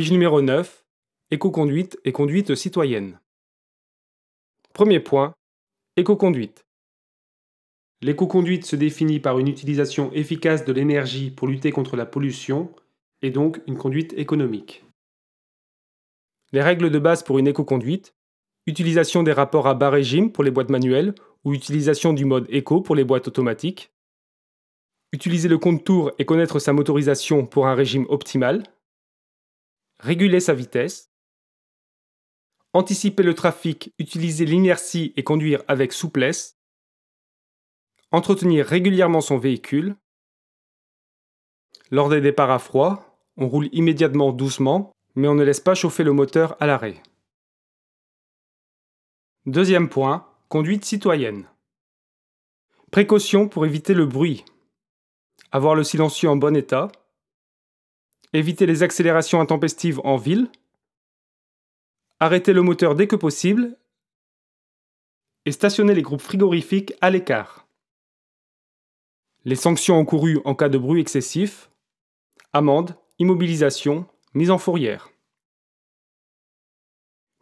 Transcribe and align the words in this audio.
Pige 0.00 0.12
numéro 0.12 0.40
9. 0.40 0.86
Éco-conduite 1.30 2.00
et 2.06 2.12
conduite 2.12 2.54
citoyenne. 2.54 3.20
Premier 4.72 4.98
point. 4.98 5.34
Éco-conduite. 5.98 6.64
L'éco-conduite 8.00 8.64
se 8.64 8.76
définit 8.76 9.20
par 9.20 9.38
une 9.38 9.48
utilisation 9.48 10.10
efficace 10.14 10.64
de 10.64 10.72
l'énergie 10.72 11.30
pour 11.30 11.48
lutter 11.48 11.70
contre 11.70 11.96
la 11.96 12.06
pollution 12.06 12.72
et 13.20 13.28
donc 13.28 13.60
une 13.66 13.76
conduite 13.76 14.14
économique. 14.14 14.86
Les 16.52 16.62
règles 16.62 16.88
de 16.88 16.98
base 16.98 17.22
pour 17.22 17.38
une 17.38 17.48
éco-conduite 17.48 18.14
utilisation 18.66 19.22
des 19.22 19.34
rapports 19.34 19.68
à 19.68 19.74
bas 19.74 19.90
régime 19.90 20.32
pour 20.32 20.44
les 20.44 20.50
boîtes 20.50 20.70
manuelles 20.70 21.14
ou 21.44 21.52
utilisation 21.52 22.14
du 22.14 22.24
mode 22.24 22.46
éco 22.48 22.80
pour 22.80 22.96
les 22.96 23.04
boîtes 23.04 23.28
automatiques, 23.28 23.92
utiliser 25.12 25.50
le 25.50 25.58
compte 25.58 25.84
tour 25.84 26.10
et 26.18 26.24
connaître 26.24 26.58
sa 26.58 26.72
motorisation 26.72 27.44
pour 27.44 27.66
un 27.66 27.74
régime 27.74 28.06
optimal, 28.08 28.62
réguler 30.00 30.40
sa 30.40 30.54
vitesse, 30.54 31.10
anticiper 32.72 33.22
le 33.22 33.34
trafic, 33.34 33.94
utiliser 33.98 34.44
l'inertie 34.44 35.12
et 35.16 35.24
conduire 35.24 35.62
avec 35.68 35.92
souplesse, 35.92 36.58
entretenir 38.10 38.66
régulièrement 38.66 39.20
son 39.20 39.38
véhicule, 39.38 39.96
lors 41.90 42.08
des 42.08 42.20
départs 42.20 42.50
à 42.50 42.58
froid, 42.58 43.18
on 43.36 43.48
roule 43.48 43.68
immédiatement 43.72 44.32
doucement, 44.32 44.92
mais 45.16 45.26
on 45.26 45.34
ne 45.34 45.42
laisse 45.42 45.60
pas 45.60 45.74
chauffer 45.74 46.04
le 46.04 46.12
moteur 46.12 46.56
à 46.60 46.66
l'arrêt. 46.66 47.02
Deuxième 49.46 49.88
point, 49.88 50.28
conduite 50.48 50.84
citoyenne. 50.84 51.48
Précaution 52.92 53.48
pour 53.48 53.66
éviter 53.66 53.94
le 53.94 54.06
bruit. 54.06 54.44
Avoir 55.50 55.74
le 55.74 55.82
silencieux 55.82 56.28
en 56.28 56.36
bon 56.36 56.54
état. 56.56 56.92
Éviter 58.32 58.64
les 58.66 58.84
accélérations 58.84 59.40
intempestives 59.40 60.00
en 60.04 60.16
ville. 60.16 60.50
Arrêter 62.20 62.52
le 62.52 62.62
moteur 62.62 62.94
dès 62.94 63.08
que 63.08 63.16
possible. 63.16 63.76
Et 65.46 65.52
stationner 65.52 65.94
les 65.94 66.02
groupes 66.02 66.20
frigorifiques 66.20 66.92
à 67.00 67.10
l'écart. 67.10 67.66
Les 69.44 69.56
sanctions 69.56 69.98
encourues 69.98 70.40
en 70.44 70.54
cas 70.54 70.68
de 70.68 70.78
bruit 70.78 71.00
excessif. 71.00 71.70
Amende, 72.52 72.94
immobilisation, 73.18 74.06
mise 74.34 74.50
en 74.50 74.58
fourrière. 74.58 75.10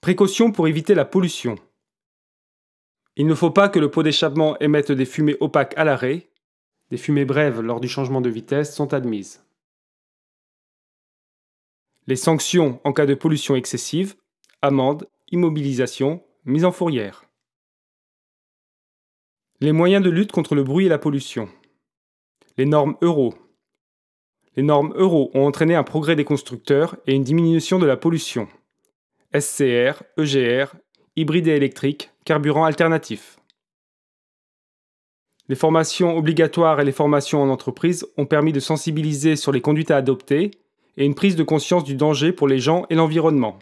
Précaution 0.00 0.50
pour 0.50 0.66
éviter 0.66 0.96
la 0.96 1.04
pollution. 1.04 1.56
Il 3.14 3.26
ne 3.26 3.34
faut 3.34 3.50
pas 3.50 3.68
que 3.68 3.78
le 3.78 3.90
pot 3.90 4.02
d'échappement 4.02 4.58
émette 4.58 4.90
des 4.90 5.04
fumées 5.04 5.36
opaques 5.38 5.74
à 5.76 5.84
l'arrêt. 5.84 6.28
Des 6.90 6.96
fumées 6.96 7.24
brèves 7.24 7.60
lors 7.60 7.78
du 7.78 7.88
changement 7.88 8.20
de 8.20 8.30
vitesse 8.30 8.74
sont 8.74 8.94
admises. 8.94 9.44
Les 12.08 12.16
sanctions 12.16 12.80
en 12.82 12.92
cas 12.92 13.06
de 13.06 13.14
pollution 13.14 13.54
excessive, 13.54 14.16
amende, 14.60 15.08
immobilisation, 15.30 16.22
mise 16.44 16.64
en 16.64 16.72
fourrière. 16.72 17.24
Les 19.60 19.70
moyens 19.70 20.02
de 20.02 20.10
lutte 20.10 20.32
contre 20.32 20.56
le 20.56 20.64
bruit 20.64 20.86
et 20.86 20.88
la 20.88 20.98
pollution. 20.98 21.48
Les 22.58 22.66
normes 22.66 22.96
euro. 23.02 23.34
Les 24.56 24.64
normes 24.64 24.92
euro 24.96 25.30
ont 25.34 25.46
entraîné 25.46 25.76
un 25.76 25.84
progrès 25.84 26.16
des 26.16 26.24
constructeurs 26.24 26.96
et 27.06 27.14
une 27.14 27.22
diminution 27.22 27.78
de 27.78 27.86
la 27.86 27.96
pollution. 27.96 28.48
SCR, 29.38 30.02
EGR, 30.18 30.74
hybride 31.14 31.46
et 31.46 31.56
électrique, 31.56 32.10
carburant 32.24 32.64
alternatif. 32.64 33.38
Les 35.48 35.54
formations 35.54 36.16
obligatoires 36.16 36.80
et 36.80 36.84
les 36.84 36.92
formations 36.92 37.42
en 37.42 37.48
entreprise 37.48 38.06
ont 38.16 38.26
permis 38.26 38.52
de 38.52 38.60
sensibiliser 38.60 39.36
sur 39.36 39.52
les 39.52 39.60
conduites 39.60 39.90
à 39.90 39.96
adopter 39.96 40.50
et 40.96 41.04
une 41.04 41.14
prise 41.14 41.36
de 41.36 41.42
conscience 41.42 41.84
du 41.84 41.94
danger 41.94 42.32
pour 42.32 42.48
les 42.48 42.58
gens 42.58 42.86
et 42.90 42.94
l'environnement. 42.94 43.58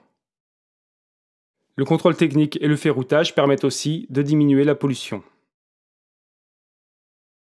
Le 1.77 1.85
contrôle 1.85 2.17
technique 2.17 2.59
et 2.61 2.69
le 2.69 2.77
ferroutage 2.77 3.35
permettent 3.35 3.65
aussi 3.65 4.07
de 4.11 4.23
diminuer 4.23 4.65
la 4.65 4.75
pollution. 4.75 5.23